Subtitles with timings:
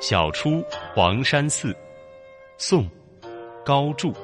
[0.00, 0.64] 晓出
[0.94, 1.74] 黄山寺，
[2.56, 2.88] 宋，
[3.64, 4.14] 高柱。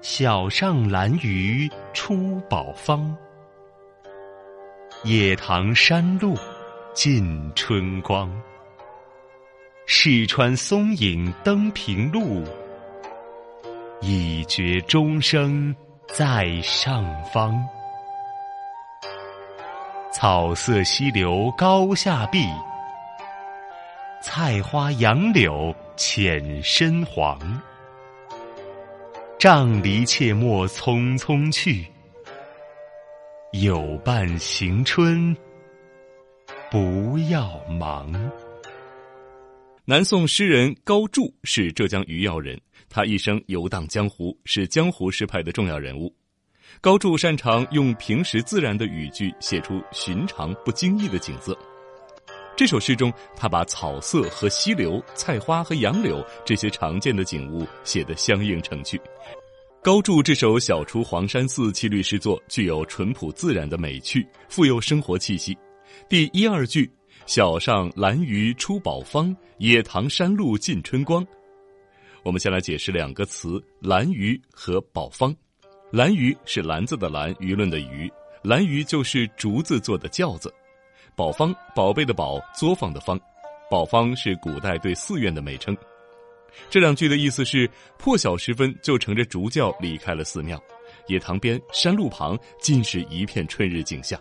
[0.00, 3.16] 晓上兰屿出宝方，
[5.02, 6.36] 野塘山路
[6.94, 8.30] 尽春光。
[9.86, 12.44] 试穿松影登平路，
[14.00, 15.74] 已觉钟声
[16.06, 17.60] 在上方。
[20.12, 22.46] 草色溪流高下碧，
[24.34, 27.38] 菜花杨柳浅深黄。
[29.38, 31.84] 杖藜切莫匆匆去，
[33.52, 35.36] 有伴行春
[36.70, 38.10] 不要忙。
[39.84, 42.58] 南宋诗人高柱是浙江余姚人，
[42.88, 46.10] 他一生游荡江湖，是江湖诗派的重要人物。
[46.80, 51.54] 高柱擅长用平时自然的语句写出寻常不经意的景色。
[52.62, 59.00] 这首诗中，他把草色和溪流、菜花和杨柳这些常见的景物写得相映成趣。
[59.82, 65.58] 高柱这首《晓出黄山寺》七律诗作具有淳朴自然的美趣，富有生活气息。
[66.08, 66.88] 第一二句
[67.26, 71.26] “晓上兰屿出宝方，野塘山路尽春光”，
[72.22, 75.34] 我们先来解释两个词“兰屿”和“宝方”。
[75.90, 78.08] 兰鱼是篮子的篮，舆论的舆，
[78.44, 80.54] 兰鱼就是竹子做的轿子。
[81.14, 83.20] 宝方，宝贝的宝，作坊的坊，
[83.70, 85.76] 宝方是古代对寺院的美称。
[86.70, 87.68] 这两句的意思是：
[87.98, 90.58] 破晓时分就乘着竹轿离开了寺庙，
[91.08, 94.18] 野塘边、山路旁尽是一片春日景象。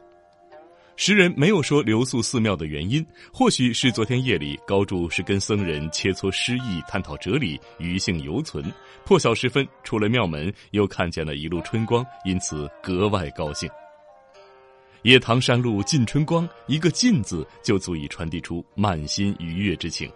[0.97, 8.63] 诗人没有说留宿寺庙的原因，或许是昨天夜里高柱是跟僧人切磋诗意、探讨哲理，余兴犹存。
[9.05, 13.69] 破晓时分出了庙门，又看见了一路春光，因此格外高兴。
[15.03, 20.11] 野塘山路尽春光，一个“尽”字就足以传递出满心愉悦之情。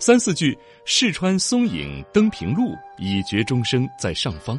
[0.00, 4.58] 三四句试穿松影登平路，已觉钟声在上方。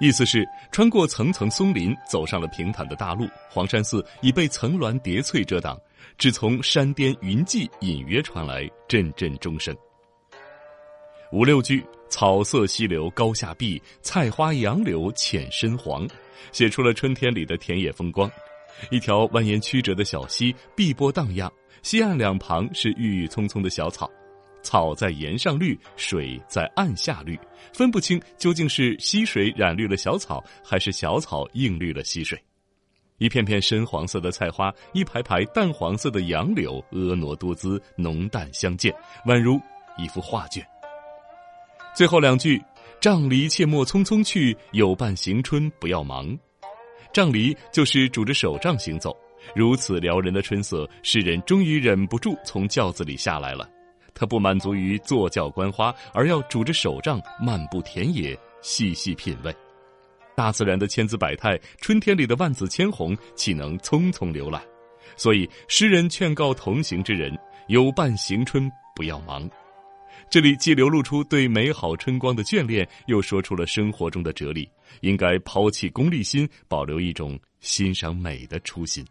[0.00, 3.28] 意思是穿过层层松林，走上了平坦的大路。
[3.50, 5.78] 黄山寺已被层峦叠翠遮挡，
[6.16, 9.76] 只从山巅云际隐约传来阵阵钟声。
[11.32, 16.08] 五六句草色溪流高下碧，菜花杨柳浅深黄，
[16.52, 18.30] 写出了春天里的田野风光。
[18.90, 21.52] 一条蜿蜒曲折的小溪，碧波荡漾，
[21.82, 24.10] 溪岸两旁是郁郁葱葱的小草。
[24.62, 27.38] 草在岩上绿，水在岸下绿，
[27.74, 32.42] 分不清究竟是溪水染绿了小草，还是小草映绿了溪水。
[33.18, 38.92] 一片片深黄色的菜花，一排排淡黄色的杨柳，婀娜多姿，浓淡相间，
[39.26, 39.60] 宛如
[39.98, 40.66] 一幅画卷。
[41.94, 42.60] 最后两句
[43.04, 46.34] ：“杖藜切莫匆匆去，有伴行春不要忙。”
[47.12, 49.14] 杖藜就是拄着手杖行走，
[49.54, 53.68] 如此撩人的春色，诗人终于忍不住从轿子里下来了。
[54.14, 59.54] 他不满足于坐轿观花，而要拄着手杖漫步田野，细细品味
[60.34, 61.60] 大自然的千姿百态。
[61.82, 64.62] 春天里的万紫千红，岂能匆匆浏览？
[65.14, 67.38] 所以诗人劝告同行之人：
[67.68, 68.66] 有伴行春，
[68.96, 69.46] 不要忙。
[70.30, 74.68] 这里既流露出对美好春光的眷恋，又说出了生活中的哲理：
[75.00, 79.04] 应该抛弃功利心，保留一种欣赏美的初心。